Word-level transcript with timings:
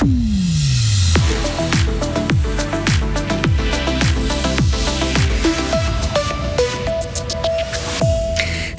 Mm-hmm. 0.00 0.37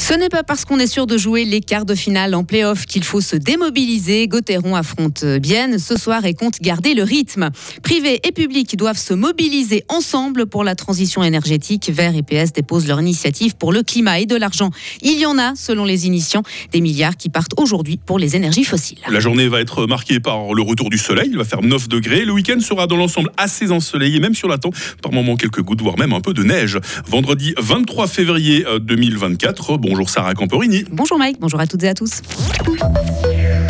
Ce 0.10 0.16
n'est 0.16 0.28
pas 0.28 0.42
parce 0.42 0.66
qu'on 0.66 0.79
est 0.79 0.88
sûr 0.88 1.06
de 1.06 1.20
jouer 1.20 1.46
les 1.46 1.62
quarts 1.62 1.86
de 1.86 1.94
finale 1.94 2.34
en 2.34 2.44
play-off 2.44 2.88
qu'il 2.88 3.04
faut 3.04 3.22
se 3.22 3.36
démobiliser. 3.36 4.28
Gauthieron 4.28 4.76
affronte 4.76 5.24
Bienne 5.24 5.78
ce 5.78 6.00
soir 6.00 6.26
et 6.26 6.34
compte 6.34 6.60
garder 6.62 6.96
le 6.96 7.04
rythme. 7.04 7.51
Privé 7.83 8.19
et 8.28 8.32
public 8.32 8.76
doivent 8.76 8.97
se 8.97 9.14
mobiliser 9.14 9.83
ensemble 9.87 10.47
pour 10.47 10.64
la 10.64 10.74
transition 10.74 11.24
énergétique. 11.24 11.92
Vert 11.94 12.15
et 12.15 12.24
PS 12.24 12.54
déposent 12.54 12.87
leur 12.87 13.00
initiative 13.00 13.56
pour 13.56 13.72
le 13.72 13.83
climat 13.83 14.19
et 14.19 14.26
de 14.26 14.36
l'argent. 14.36 14.72
Il 15.04 15.19
y 15.19 15.28
en 15.28 15.37
a, 15.37 15.54
selon 15.56 15.86
les 15.86 16.08
initiants, 16.08 16.41
des 16.72 16.82
milliards 16.82 17.16
qui 17.16 17.30
partent 17.30 17.54
aujourd'hui 17.58 18.00
pour 18.04 18.18
les 18.18 18.36
énergies 18.36 18.64
fossiles. 18.64 18.98
La 19.12 19.20
journée 19.20 19.48
va 19.48 19.62
être 19.62 19.86
marquée 19.86 20.20
par 20.20 20.55
le 20.55 20.64
retour 20.64 20.90
du 20.90 20.98
soleil. 20.98 21.30
Il 21.30 21.38
va 21.38 21.46
faire 21.46 21.62
9 21.62 21.88
degrés. 21.88 22.26
Le 22.26 22.32
week-end 22.32 22.60
sera 22.62 22.88
dans 22.88 22.98
l'ensemble 22.98 23.30
assez 23.38 23.70
ensoleillé, 23.70 24.20
même 24.20 24.34
sur 24.34 24.48
la 24.48 24.58
temps. 24.58 24.72
Par 25.04 25.12
moments, 25.12 25.36
quelques 25.36 25.62
gouttes, 25.62 25.84
voire 25.84 26.00
même 26.00 26.14
un 26.14 26.22
peu 26.22 26.34
de 26.34 26.41
neige. 26.41 26.80
Vendredi 27.05 27.54
23 27.60 28.08
février 28.08 28.66
2024. 28.82 29.78
Bonjour. 29.78 29.98
Bonjour 29.99 30.12
Sarah 30.12 30.34
Camporini. 30.34 30.85
Bonjour 30.89 31.17
Mike, 31.17 31.41
bonjour 31.41 31.59
à 31.59 31.67
toutes 31.67 31.84
et 31.84 31.89
à 31.89 31.94
tous. 31.94 32.21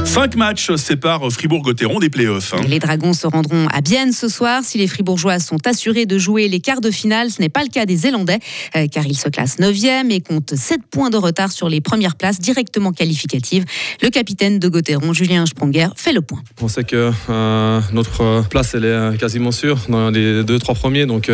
Cinq 0.06 0.36
matchs 0.36 0.74
séparent 0.76 1.30
Fribourg-Gotteron 1.32 2.00
des 2.00 2.10
playoffs. 2.10 2.54
Hein. 2.54 2.62
Les 2.68 2.80
Dragons 2.80 3.14
se 3.14 3.28
rendront 3.28 3.68
à 3.68 3.82
Bienne 3.82 4.12
ce 4.12 4.28
soir. 4.28 4.64
Si 4.64 4.78
les 4.78 4.88
Fribourgeois 4.88 5.40
sont 5.40 5.66
assurés 5.68 6.06
de 6.06 6.18
jouer 6.18 6.48
les 6.48 6.60
quarts 6.60 6.82
de 6.82 6.90
finale, 6.90 7.30
ce 7.30 7.42
n'est 7.42 7.50
pas 7.50 7.64
le 7.64 7.70
cas 7.70 7.86
des 7.86 7.98
Zélandais, 7.98 8.40
euh, 8.76 8.88
car 8.88 9.06
ils 9.06 9.18
se 9.18 9.30
classent 9.30 9.60
9e 9.60 10.10
et 10.10 10.22
comptent 10.22 10.56
7 10.56 10.82
points 10.90 11.10
de 11.10 11.18
retard 11.18 11.52
sur 11.52 11.70
les 11.70 11.82
premières 11.82 12.16
places 12.16 12.40
directement 12.40 12.92
qualificatives. 12.92 13.66
Le 14.02 14.10
capitaine 14.10 14.58
de 14.58 14.68
Gotteron, 14.68 15.14
Julien 15.14 15.46
Spronger, 15.46 15.90
fait 15.96 16.14
le 16.14 16.22
point. 16.22 16.42
On 16.62 16.68
sait 16.68 16.84
que 16.84 17.12
euh, 17.30 17.82
notre 17.92 18.48
place 18.50 18.74
elle 18.74 18.86
est 18.86 18.88
euh, 18.88 19.18
quasiment 19.18 19.52
sûre 19.52 19.80
dans 19.90 20.10
les 20.10 20.44
deux, 20.44 20.60
trois 20.60 20.76
premiers, 20.76 21.06
donc 21.06 21.32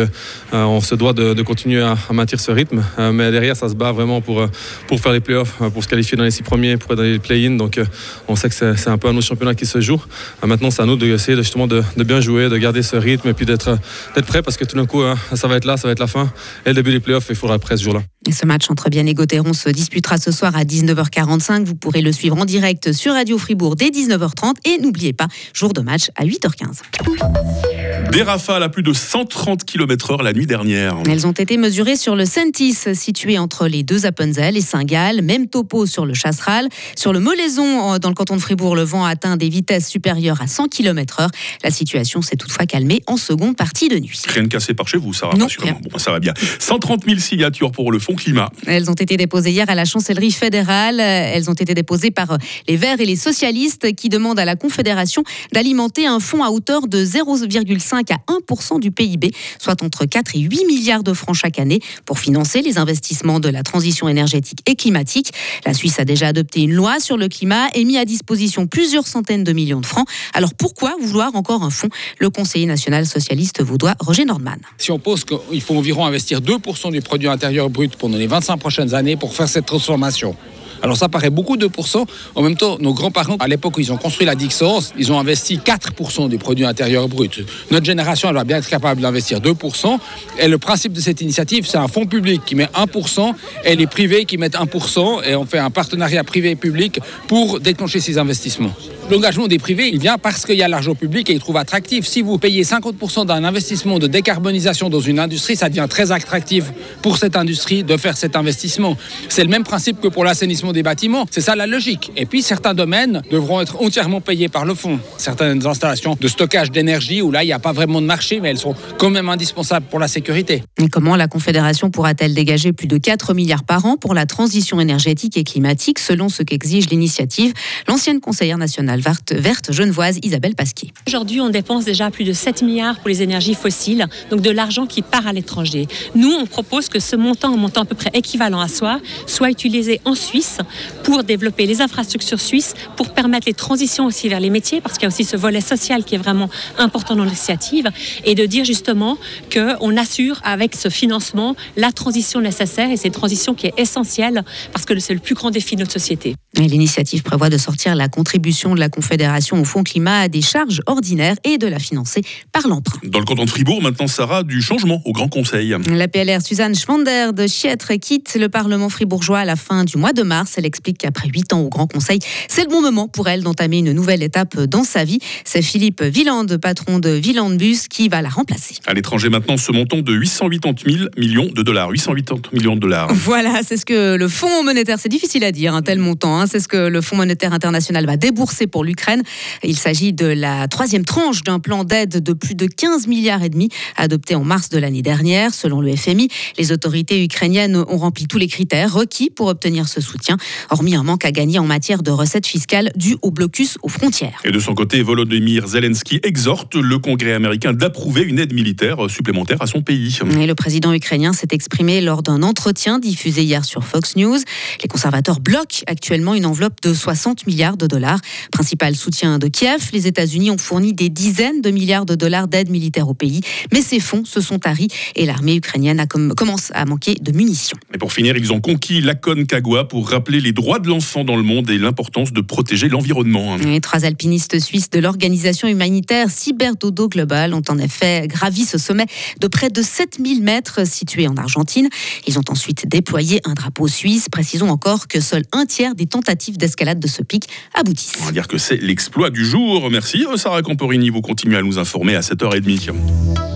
on 0.52 0.80
se 0.80 0.94
doit 0.94 1.12
de, 1.12 1.40
continuer 1.42 1.82
à, 1.82 1.96
maintenir 2.12 2.40
ce 2.40 2.50
rythme. 2.50 2.82
mais 3.12 3.30
derrière, 3.30 3.56
ça 3.56 3.68
se 3.68 3.74
bat 3.74 3.92
vraiment 3.92 4.20
pour, 4.20 4.46
pour 4.86 5.00
faire 5.00 5.12
les 5.12 5.20
playoffs, 5.20 5.54
pour 5.72 5.82
se 5.82 5.88
qualifier 5.88 6.16
dans 6.16 6.24
les 6.24 6.30
six 6.30 6.42
premiers, 6.42 6.76
pour 6.76 6.92
être 6.92 6.98
dans 6.98 7.02
les 7.02 7.18
play-in. 7.18 7.52
Donc 7.52 7.80
on 8.28 8.36
sait 8.36 8.48
que 8.48 8.55
c'est 8.56 8.88
un 8.88 8.98
peu 8.98 9.08
un 9.08 9.16
autre 9.16 9.26
championnat 9.26 9.54
qui 9.54 9.66
se 9.66 9.80
joue. 9.80 10.02
Euh, 10.42 10.46
maintenant, 10.46 10.70
c'est 10.70 10.82
à 10.82 10.86
nous 10.86 10.96
d'essayer 10.96 11.36
de, 11.36 11.42
justement 11.42 11.66
de, 11.66 11.82
bien 12.04 12.20
jouer, 12.20 12.48
de 12.48 12.56
garder 12.56 12.82
ce 12.82 12.96
rythme 12.96 13.28
et 13.28 13.34
puis 13.34 13.46
d'être 13.46 13.78
prêt 14.26 14.42
parce 14.42 14.56
que 14.56 14.64
tout 14.64 14.76
d'un 14.76 14.86
coup, 14.86 15.02
hein, 15.02 15.16
ça 15.34 15.48
va 15.48 15.56
être 15.56 15.64
là, 15.64 15.76
ça 15.76 15.88
va 15.88 15.92
être 15.92 16.00
la 16.00 16.06
fin. 16.06 16.30
Et 16.64 16.70
le 16.70 16.74
début 16.74 16.92
des 16.92 17.00
playoffs, 17.00 17.26
il 17.28 17.36
faudra 17.36 17.58
prêt 17.58 17.76
ce 17.76 17.84
jour-là. 17.84 18.02
Ce 18.30 18.44
match 18.46 18.70
entre 18.70 18.90
Bien 18.90 19.06
et 19.06 19.14
Gauthieron 19.14 19.52
se 19.52 19.68
disputera 19.68 20.18
ce 20.18 20.32
soir 20.32 20.56
à 20.56 20.64
19h45. 20.64 21.64
Vous 21.64 21.74
pourrez 21.74 22.02
le 22.02 22.12
suivre 22.12 22.36
en 22.36 22.44
direct 22.44 22.92
sur 22.92 23.12
Radio 23.12 23.38
Fribourg 23.38 23.76
dès 23.76 23.90
19h30. 23.90 24.54
Et 24.64 24.78
n'oubliez 24.78 25.12
pas, 25.12 25.28
jour 25.52 25.72
de 25.72 25.80
match 25.80 26.10
à 26.16 26.24
8h15. 26.24 27.75
Des 28.12 28.22
rafales 28.22 28.62
à 28.62 28.68
plus 28.68 28.82
de 28.82 28.92
130 28.92 29.64
km/h 29.64 30.22
la 30.22 30.32
nuit 30.32 30.46
dernière. 30.46 30.96
Elles 31.06 31.26
ont 31.26 31.32
été 31.32 31.56
mesurées 31.58 31.96
sur 31.96 32.16
le 32.16 32.24
Sentis, 32.24 32.76
situé 32.94 33.36
entre 33.38 33.66
les 33.66 33.82
deux 33.82 34.06
Appenzell 34.06 34.56
et 34.56 34.62
Saint-Gall. 34.62 35.20
Même 35.22 35.48
topo 35.48 35.84
sur 35.84 36.06
le 36.06 36.14
Chasseral. 36.14 36.68
Sur 36.96 37.12
le 37.12 37.20
Molaison, 37.20 37.98
dans 37.98 38.08
le 38.08 38.14
canton 38.14 38.36
de 38.36 38.40
Fribourg, 38.40 38.74
le 38.74 38.84
vent 38.84 39.04
atteint 39.04 39.36
des 39.36 39.48
vitesses 39.50 39.88
supérieures 39.88 40.40
à 40.40 40.46
100 40.46 40.68
km/h. 40.68 41.28
La 41.62 41.70
situation 41.70 42.22
s'est 42.22 42.36
toutefois 42.36 42.64
calmée 42.64 43.02
en 43.06 43.18
seconde 43.18 43.56
partie 43.56 43.88
de 43.88 43.98
nuit. 43.98 44.22
Rien 44.28 44.44
de 44.44 44.48
cassé 44.48 44.72
par 44.72 44.88
chez 44.88 44.96
vous, 44.98 45.12
ça 45.12 45.26
va 45.26 45.36
non, 45.36 45.46
Bon, 45.90 45.98
ça 45.98 46.10
va 46.10 46.20
bien. 46.20 46.32
130 46.58 47.04
000 47.04 47.18
signatures 47.18 47.70
pour 47.72 47.92
le 47.92 47.98
Fonds 47.98 48.14
climat. 48.14 48.50
Elles 48.66 48.90
ont 48.90 48.94
été 48.94 49.16
déposées 49.16 49.50
hier 49.50 49.68
à 49.68 49.74
la 49.74 49.84
chancellerie 49.84 50.30
fédérale. 50.30 51.00
Elles 51.00 51.50
ont 51.50 51.54
été 51.54 51.74
déposées 51.74 52.10
par 52.10 52.38
les 52.68 52.76
Verts 52.76 53.00
et 53.00 53.06
les 53.06 53.16
socialistes 53.16 53.94
qui 53.94 54.08
demandent 54.08 54.38
à 54.38 54.44
la 54.44 54.56
Confédération 54.56 55.22
d'alimenter 55.52 56.06
un 56.06 56.20
fonds 56.20 56.42
à 56.42 56.48
hauteur 56.50 56.86
de 56.86 57.04
0,5 57.04 57.95
à 58.10 58.18
1% 58.28 58.80
du 58.80 58.90
PIB, 58.90 59.32
soit 59.58 59.82
entre 59.82 60.04
4 60.04 60.36
et 60.36 60.40
8 60.40 60.64
milliards 60.66 61.02
de 61.02 61.12
francs 61.12 61.36
chaque 61.36 61.58
année 61.58 61.80
pour 62.04 62.18
financer 62.18 62.62
les 62.62 62.78
investissements 62.78 63.40
de 63.40 63.48
la 63.48 63.62
transition 63.62 64.08
énergétique 64.08 64.60
et 64.66 64.76
climatique. 64.76 65.32
La 65.64 65.74
Suisse 65.74 65.98
a 65.98 66.04
déjà 66.04 66.28
adopté 66.28 66.62
une 66.62 66.74
loi 66.74 67.00
sur 67.00 67.16
le 67.16 67.28
climat 67.28 67.68
et 67.74 67.84
mis 67.84 67.98
à 67.98 68.04
disposition 68.04 68.66
plusieurs 68.66 69.06
centaines 69.06 69.44
de 69.44 69.52
millions 69.52 69.80
de 69.80 69.86
francs. 69.86 70.06
Alors 70.34 70.54
pourquoi 70.54 70.96
vouloir 71.00 71.34
encore 71.34 71.62
un 71.62 71.70
fonds? 71.70 71.88
Le 72.18 72.30
conseiller 72.30 72.66
national 72.66 73.06
socialiste 73.06 73.62
vaudois 73.62 73.94
Roger 74.00 74.24
Nordman. 74.24 74.58
Si 74.78 74.90
on 74.90 74.98
pose 74.98 75.24
qu'il 75.24 75.60
faut 75.60 75.76
environ 75.76 76.06
investir 76.06 76.40
2% 76.40 76.92
du 76.92 77.00
produit 77.00 77.28
intérieur 77.28 77.70
brut 77.70 77.96
pendant 77.96 78.18
les 78.18 78.26
25 78.26 78.56
prochaines 78.56 78.94
années 78.94 79.16
pour 79.16 79.34
faire 79.34 79.48
cette 79.48 79.66
transformation. 79.66 80.36
Alors 80.86 80.96
ça 80.96 81.08
paraît 81.08 81.30
beaucoup 81.30 81.56
2%. 81.56 82.06
En 82.36 82.42
même 82.42 82.56
temps, 82.56 82.76
nos 82.78 82.94
grands-parents, 82.94 83.38
à 83.40 83.48
l'époque 83.48 83.76
où 83.76 83.80
ils 83.80 83.92
ont 83.92 83.96
construit 83.96 84.24
la 84.24 84.36
Dixos, 84.36 84.92
ils 84.96 85.10
ont 85.10 85.18
investi 85.18 85.56
4% 85.56 86.28
du 86.28 86.38
produit 86.38 86.64
intérieur 86.64 87.08
brut. 87.08 87.40
Notre 87.72 87.84
génération, 87.84 88.28
elle 88.28 88.36
va 88.36 88.44
bien 88.44 88.58
être 88.58 88.68
capable 88.68 89.00
d'investir 89.00 89.40
2%. 89.40 89.98
Et 90.38 90.46
le 90.46 90.58
principe 90.58 90.92
de 90.92 91.00
cette 91.00 91.20
initiative, 91.20 91.66
c'est 91.66 91.76
un 91.76 91.88
fonds 91.88 92.06
public 92.06 92.42
qui 92.46 92.54
met 92.54 92.68
1% 92.72 93.34
et 93.64 93.74
les 93.74 93.88
privés 93.88 94.26
qui 94.26 94.38
mettent 94.38 94.54
1%. 94.54 95.24
Et 95.28 95.34
on 95.34 95.44
fait 95.44 95.58
un 95.58 95.70
partenariat 95.70 96.22
privé-public 96.22 97.00
pour 97.26 97.58
déclencher 97.58 97.98
ces 97.98 98.16
investissements. 98.16 98.72
L'engagement 99.08 99.46
des 99.46 99.58
privés, 99.58 99.88
il 99.92 100.00
vient 100.00 100.18
parce 100.18 100.44
qu'il 100.44 100.56
y 100.56 100.64
a 100.64 100.68
l'argent 100.68 100.96
public 100.96 101.30
et 101.30 101.32
ils 101.32 101.38
trouvent 101.38 101.56
attractif. 101.58 102.06
Si 102.06 102.22
vous 102.22 102.38
payez 102.38 102.64
50% 102.64 103.26
d'un 103.26 103.44
investissement 103.44 104.00
de 104.00 104.08
décarbonisation 104.08 104.90
dans 104.90 104.98
une 104.98 105.20
industrie, 105.20 105.54
ça 105.54 105.68
devient 105.68 105.86
très 105.88 106.10
attractif 106.10 106.64
pour 107.02 107.16
cette 107.16 107.36
industrie 107.36 107.84
de 107.84 107.96
faire 107.96 108.16
cet 108.16 108.34
investissement. 108.34 108.96
C'est 109.28 109.44
le 109.44 109.48
même 109.48 109.62
principe 109.62 110.00
que 110.00 110.08
pour 110.08 110.24
l'assainissement 110.24 110.72
des 110.76 110.84
bâtiments. 110.84 111.26
C'est 111.30 111.40
ça 111.40 111.56
la 111.56 111.66
logique. 111.66 112.12
Et 112.16 112.26
puis 112.26 112.42
certains 112.42 112.74
domaines 112.74 113.22
devront 113.30 113.60
être 113.60 113.82
entièrement 113.82 114.20
payés 114.20 114.48
par 114.48 114.64
le 114.64 114.74
fonds. 114.74 115.00
Certaines 115.18 115.66
installations 115.66 116.16
de 116.20 116.28
stockage 116.28 116.70
d'énergie 116.70 117.22
où 117.22 117.32
là, 117.32 117.42
il 117.42 117.46
n'y 117.46 117.52
a 117.52 117.58
pas 117.58 117.72
vraiment 117.72 118.00
de 118.00 118.06
marché, 118.06 118.40
mais 118.40 118.50
elles 118.50 118.58
sont 118.58 118.74
quand 118.98 119.10
même 119.10 119.28
indispensables 119.28 119.86
pour 119.86 119.98
la 119.98 120.06
sécurité. 120.06 120.62
Et 120.78 120.88
comment 120.88 121.16
la 121.16 121.26
Confédération 121.26 121.90
pourra-t-elle 121.90 122.34
dégager 122.34 122.72
plus 122.72 122.86
de 122.86 122.98
4 122.98 123.34
milliards 123.34 123.64
par 123.64 123.84
an 123.86 123.96
pour 123.96 124.14
la 124.14 124.26
transition 124.26 124.78
énergétique 124.80 125.36
et 125.36 125.44
climatique, 125.44 125.98
selon 125.98 126.28
ce 126.28 126.42
qu'exige 126.42 126.88
l'initiative? 126.90 127.52
L'ancienne 127.88 128.20
conseillère 128.20 128.58
nationale 128.58 129.00
verte 129.00 129.72
genevoise 129.72 130.18
Isabelle 130.22 130.54
Pasquier. 130.54 130.92
Aujourd'hui, 131.08 131.40
on 131.40 131.50
dépense 131.50 131.84
déjà 131.84 132.10
plus 132.10 132.24
de 132.24 132.32
7 132.32 132.62
milliards 132.62 132.98
pour 133.00 133.08
les 133.08 133.22
énergies 133.22 133.54
fossiles, 133.54 134.06
donc 134.30 134.42
de 134.42 134.50
l'argent 134.50 134.86
qui 134.86 135.02
part 135.02 135.26
à 135.26 135.32
l'étranger. 135.32 135.88
Nous, 136.14 136.30
on 136.30 136.46
propose 136.46 136.88
que 136.88 137.00
ce 137.00 137.16
montant, 137.16 137.54
un 137.54 137.56
montant 137.56 137.82
à 137.82 137.84
peu 137.86 137.94
près 137.94 138.10
équivalent 138.12 138.60
à 138.60 138.68
soi, 138.68 139.00
soit 139.26 139.50
utilisé 139.50 140.00
en 140.04 140.14
Suisse 140.14 140.55
pour 141.02 141.24
développer 141.24 141.66
les 141.66 141.80
infrastructures 141.80 142.40
suisses, 142.40 142.74
pour 142.96 143.10
permettre 143.10 143.46
les 143.46 143.54
transitions 143.54 144.06
aussi 144.06 144.28
vers 144.28 144.40
les 144.40 144.50
métiers, 144.50 144.80
parce 144.80 144.94
qu'il 144.94 145.04
y 145.04 145.06
a 145.06 145.08
aussi 145.08 145.24
ce 145.24 145.36
volet 145.36 145.60
social 145.60 146.04
qui 146.04 146.14
est 146.14 146.18
vraiment 146.18 146.48
important 146.78 147.16
dans 147.16 147.24
l'initiative, 147.24 147.88
et 148.24 148.34
de 148.34 148.46
dire 148.46 148.64
justement 148.64 149.18
qu'on 149.52 149.96
assure 149.96 150.40
avec 150.44 150.74
ce 150.74 150.88
financement 150.88 151.56
la 151.76 151.92
transition 151.92 152.40
nécessaire, 152.40 152.90
et 152.90 152.96
c'est 152.96 153.08
une 153.08 153.14
transition 153.14 153.54
qui 153.54 153.66
est 153.66 153.74
essentielle, 153.78 154.44
parce 154.72 154.84
que 154.84 154.98
c'est 154.98 155.14
le 155.14 155.20
plus 155.20 155.34
grand 155.34 155.50
défi 155.50 155.76
de 155.76 155.80
notre 155.80 155.92
société. 155.92 156.34
L'initiative 156.56 157.22
prévoit 157.22 157.50
de 157.50 157.58
sortir 157.58 157.94
la 157.94 158.08
contribution 158.08 158.74
de 158.74 158.80
la 158.80 158.88
Confédération 158.88 159.60
au 159.60 159.64
Fonds 159.64 159.82
climat 159.82 160.20
à 160.20 160.28
des 160.28 160.40
charges 160.40 160.80
ordinaires 160.86 161.36
et 161.44 161.58
de 161.58 161.66
la 161.66 161.78
financer 161.78 162.22
par 162.52 162.66
l'emprunt. 162.66 162.98
Dans 163.04 163.18
le 163.18 163.24
canton 163.24 163.44
de 163.44 163.50
Fribourg, 163.50 163.82
maintenant, 163.82 164.06
Sarah, 164.06 164.42
du 164.42 164.62
changement 164.62 165.02
au 165.04 165.12
Grand 165.12 165.28
Conseil. 165.28 165.76
La 165.90 166.08
PLR 166.08 166.40
Suzanne 166.42 166.74
Schwander 166.74 167.32
de 167.34 167.46
Chiètre 167.46 167.92
quitte 168.00 168.36
le 168.40 168.48
Parlement 168.48 168.88
fribourgeois 168.88 169.40
à 169.40 169.44
la 169.44 169.56
fin 169.56 169.84
du 169.84 169.98
mois 169.98 170.12
de 170.12 170.22
mars. 170.22 170.45
Elle 170.56 170.66
explique 170.66 170.98
qu'après 170.98 171.28
huit 171.28 171.52
ans 171.52 171.60
au 171.60 171.68
Grand 171.68 171.86
Conseil, 171.86 172.18
c'est 172.48 172.62
le 172.62 172.68
bon 172.68 172.80
moment 172.80 173.08
pour 173.08 173.28
elle 173.28 173.42
d'entamer 173.42 173.78
une 173.78 173.92
nouvelle 173.92 174.22
étape 174.22 174.58
dans 174.60 174.84
sa 174.84 175.04
vie. 175.04 175.18
C'est 175.44 175.62
Philippe 175.62 176.02
Villand, 176.02 176.46
patron 176.58 176.98
de 176.98 177.10
Villand 177.10 177.56
Bus, 177.56 177.88
qui 177.88 178.08
va 178.08 178.22
la 178.22 178.28
remplacer. 178.28 178.76
À 178.86 178.94
l'étranger 178.94 179.28
maintenant, 179.28 179.56
ce 179.56 179.72
montant 179.72 179.98
de 179.98 180.12
880 180.12 180.74
000 180.86 181.08
millions 181.16 181.50
de 181.52 181.62
dollars. 181.62 181.90
880 181.90 182.50
millions 182.52 182.76
de 182.76 182.80
dollars. 182.80 183.12
Voilà, 183.12 183.60
c'est 183.66 183.76
ce 183.76 183.86
que 183.86 184.16
le 184.16 184.28
Fonds 184.28 184.62
monétaire, 184.62 184.98
c'est 185.00 185.08
difficile 185.08 185.44
à 185.44 185.52
dire, 185.52 185.74
un 185.74 185.82
tel 185.82 185.98
montant. 185.98 186.40
Hein. 186.40 186.46
C'est 186.46 186.60
ce 186.60 186.68
que 186.68 186.88
le 186.88 187.00
Fonds 187.00 187.16
monétaire 187.16 187.52
international 187.52 188.06
va 188.06 188.16
débourser 188.16 188.66
pour 188.66 188.84
l'Ukraine. 188.84 189.22
Il 189.62 189.76
s'agit 189.76 190.12
de 190.12 190.26
la 190.26 190.68
troisième 190.68 191.04
tranche 191.04 191.42
d'un 191.42 191.58
plan 191.58 191.84
d'aide 191.84 192.22
de 192.22 192.32
plus 192.32 192.54
de 192.54 192.66
15 192.66 193.06
milliards 193.06 193.42
et 193.42 193.48
demi 193.48 193.68
adopté 193.96 194.34
en 194.34 194.44
mars 194.44 194.68
de 194.68 194.78
l'année 194.78 195.02
dernière. 195.02 195.54
Selon 195.54 195.80
le 195.80 195.94
FMI, 195.94 196.28
les 196.58 196.72
autorités 196.72 197.22
ukrainiennes 197.22 197.76
ont 197.76 197.98
rempli 197.98 198.26
tous 198.26 198.38
les 198.38 198.48
critères 198.48 198.92
requis 198.92 199.30
pour 199.30 199.46
obtenir 199.46 199.88
ce 199.88 200.00
soutien, 200.00 200.35
hormis 200.70 200.94
un 200.94 201.02
manque 201.02 201.24
à 201.24 201.30
gagner 201.30 201.58
en 201.58 201.64
matière 201.64 202.02
de 202.02 202.10
recettes 202.10 202.46
fiscales 202.46 202.90
dues 202.96 203.16
au 203.22 203.30
blocus 203.30 203.78
aux 203.82 203.88
frontières. 203.88 204.40
Et 204.44 204.50
de 204.50 204.58
son 204.58 204.74
côté, 204.74 205.02
Volodymyr 205.02 205.66
Zelensky 205.66 206.20
exhorte 206.22 206.74
le 206.74 206.98
Congrès 206.98 207.32
américain 207.32 207.72
d'approuver 207.72 208.22
une 208.22 208.38
aide 208.38 208.52
militaire 208.52 209.08
supplémentaire 209.08 209.58
à 209.60 209.66
son 209.66 209.82
pays. 209.82 210.18
Et 210.40 210.46
le 210.46 210.54
président 210.54 210.92
ukrainien 210.92 211.32
s'est 211.32 211.48
exprimé 211.52 212.00
lors 212.00 212.22
d'un 212.22 212.42
entretien 212.42 212.98
diffusé 212.98 213.42
hier 213.42 213.64
sur 213.64 213.84
Fox 213.84 214.16
News. 214.16 214.38
Les 214.82 214.88
conservateurs 214.88 215.40
bloquent 215.40 215.82
actuellement 215.86 216.34
une 216.34 216.46
enveloppe 216.46 216.80
de 216.82 216.92
60 216.92 217.46
milliards 217.46 217.76
de 217.76 217.86
dollars. 217.86 218.20
Principal 218.52 218.96
soutien 218.96 219.38
de 219.38 219.48
Kiev, 219.48 219.90
les 219.92 220.06
États-Unis 220.06 220.50
ont 220.50 220.58
fourni 220.58 220.92
des 220.92 221.08
dizaines 221.08 221.60
de 221.60 221.70
milliards 221.70 222.06
de 222.06 222.14
dollars 222.14 222.48
d'aide 222.48 222.70
militaire 222.70 223.08
au 223.08 223.14
pays, 223.14 223.40
mais 223.72 223.82
ces 223.82 224.00
fonds 224.00 224.24
se 224.24 224.40
sont 224.40 224.58
taris 224.58 224.88
et 225.14 225.26
l'armée 225.26 225.56
ukrainienne 225.56 226.00
a 226.00 226.06
commence 226.06 226.70
à 226.74 226.84
manquer 226.84 227.14
de 227.20 227.32
munitions. 227.32 227.76
Et 227.94 227.98
pour 227.98 228.12
finir, 228.12 228.36
ils 228.36 228.52
ont 228.52 228.60
conquis 228.60 229.00
l'Akon 229.00 229.44
Kagwa 229.44 229.86
pour 229.88 230.08
rappeler 230.08 230.25
rappeler 230.26 230.40
les 230.40 230.52
droits 230.52 230.80
de 230.80 230.88
l'enfant 230.88 231.22
dans 231.22 231.36
le 231.36 231.44
monde 231.44 231.70
et 231.70 231.78
l'importance 231.78 232.32
de 232.32 232.40
protéger 232.40 232.88
l'environnement. 232.88 233.56
Les 233.58 233.80
trois 233.80 234.04
alpinistes 234.04 234.58
suisses 234.58 234.90
de 234.90 234.98
l'organisation 234.98 235.68
humanitaire 235.68 236.30
Cyberdodo 236.30 237.08
Global 237.08 237.54
ont 237.54 237.62
en 237.68 237.78
effet 237.78 238.26
gravi 238.26 238.64
ce 238.64 238.76
sommet 238.76 239.06
de 239.40 239.46
près 239.46 239.70
de 239.70 239.80
7000 239.80 240.42
mètres 240.42 240.84
situé 240.84 241.28
en 241.28 241.36
Argentine. 241.36 241.88
Ils 242.26 242.40
ont 242.40 242.44
ensuite 242.48 242.88
déployé 242.88 243.40
un 243.44 243.54
drapeau 243.54 243.86
suisse. 243.86 244.28
Précisons 244.28 244.68
encore 244.68 245.06
que 245.06 245.20
seul 245.20 245.44
un 245.52 245.64
tiers 245.64 245.94
des 245.94 246.06
tentatives 246.06 246.56
d'escalade 246.56 246.98
de 246.98 247.06
ce 247.06 247.22
pic 247.22 247.48
aboutissent. 247.72 248.14
On 248.22 248.24
va 248.24 248.32
dire 248.32 248.48
que 248.48 248.58
c'est 248.58 248.82
l'exploit 248.82 249.30
du 249.30 249.44
jour. 249.44 249.88
Merci 249.92 250.24
Sarah 250.34 250.62
Camporini, 250.62 251.10
vous 251.10 251.22
continuez 251.22 251.58
à 251.58 251.62
nous 251.62 251.78
informer 251.78 252.16
à 252.16 252.20
7h30. 252.20 253.55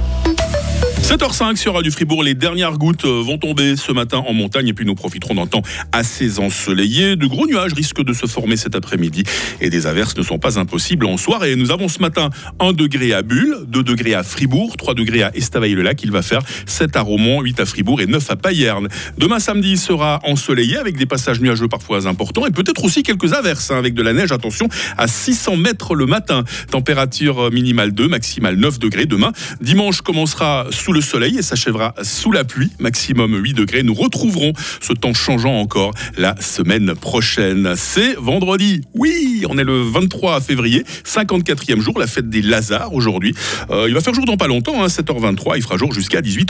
7h05 1.11 1.57
sur 1.57 1.73
Radio 1.73 1.91
Fribourg, 1.91 2.23
les 2.23 2.35
dernières 2.35 2.77
gouttes 2.77 3.03
euh, 3.03 3.21
vont 3.21 3.37
tomber 3.37 3.75
ce 3.75 3.91
matin 3.91 4.23
en 4.25 4.31
montagne 4.31 4.69
et 4.69 4.73
puis 4.73 4.85
nous 4.85 4.95
profiterons 4.95 5.35
d'un 5.35 5.45
temps 5.45 5.61
assez 5.91 6.39
ensoleillé. 6.39 7.17
De 7.17 7.25
gros 7.25 7.47
nuages 7.47 7.73
risquent 7.73 8.01
de 8.01 8.13
se 8.13 8.27
former 8.27 8.55
cet 8.55 8.77
après-midi 8.77 9.25
et 9.59 9.69
des 9.69 9.87
averses 9.87 10.15
ne 10.15 10.23
sont 10.23 10.39
pas 10.39 10.57
impossibles 10.57 11.05
en 11.05 11.17
soirée. 11.17 11.57
Nous 11.57 11.69
avons 11.71 11.89
ce 11.89 11.99
matin 11.99 12.29
1 12.61 12.71
degré 12.71 13.11
à 13.11 13.23
Bulle, 13.23 13.57
2 13.67 13.83
degrés 13.83 14.13
à 14.13 14.23
Fribourg, 14.23 14.77
3 14.77 14.93
degrés 14.93 15.21
à 15.21 15.35
Estavayer-le-Lac. 15.35 16.01
Il 16.01 16.11
va 16.11 16.21
faire 16.21 16.43
7 16.65 16.95
à 16.95 17.01
Romont, 17.01 17.41
8 17.41 17.59
à 17.59 17.65
Fribourg 17.65 17.99
et 17.99 18.05
9 18.05 18.31
à 18.31 18.37
Payerne. 18.37 18.87
Demain 19.17 19.39
samedi 19.39 19.75
sera 19.75 20.21
ensoleillé 20.23 20.77
avec 20.77 20.95
des 20.95 21.07
passages 21.07 21.41
nuageux 21.41 21.67
parfois 21.67 22.07
importants 22.07 22.45
et 22.45 22.51
peut-être 22.51 22.85
aussi 22.85 23.03
quelques 23.03 23.33
averses 23.33 23.69
hein, 23.69 23.77
avec 23.77 23.95
de 23.95 24.01
la 24.01 24.13
neige. 24.13 24.31
Attention 24.31 24.69
à 24.97 25.09
600 25.09 25.57
mètres 25.57 25.93
le 25.93 26.05
matin. 26.05 26.45
Température 26.69 27.51
minimale 27.51 27.91
2, 27.91 28.07
maximale 28.07 28.55
9 28.55 28.79
degrés 28.79 29.07
demain. 29.07 29.33
Dimanche 29.59 29.99
commencera 29.99 30.67
sous 30.71 30.93
le 31.01 31.05
soleil 31.07 31.37
et 31.39 31.41
s'achèvera 31.41 31.95
sous 32.03 32.31
la 32.31 32.43
pluie, 32.43 32.69
maximum 32.77 33.35
8 33.35 33.53
degrés. 33.53 33.81
Nous 33.81 33.95
retrouverons 33.95 34.53
ce 34.79 34.93
temps 34.93 35.15
changeant 35.15 35.55
encore 35.55 35.95
la 36.15 36.39
semaine 36.39 36.93
prochaine. 36.93 37.73
C'est 37.75 38.13
vendredi. 38.19 38.81
Oui, 38.93 39.43
on 39.49 39.57
est 39.57 39.63
le 39.63 39.81
23 39.81 40.41
février, 40.41 40.85
54e 41.03 41.79
jour, 41.79 41.97
la 41.97 42.05
fête 42.05 42.29
des 42.29 42.43
Lazars 42.43 42.93
aujourd'hui. 42.93 43.33
Euh, 43.71 43.85
il 43.87 43.95
va 43.95 44.01
faire 44.01 44.13
jour 44.13 44.25
dans 44.25 44.37
pas 44.37 44.45
longtemps, 44.45 44.83
hein, 44.83 44.87
7h23, 44.87 45.53
il 45.55 45.63
fera 45.63 45.77
jour 45.77 45.91
jusqu'à 45.91 46.21
18h. 46.21 46.49